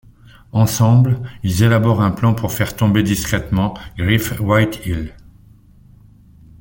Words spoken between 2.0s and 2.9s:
un plan pour faire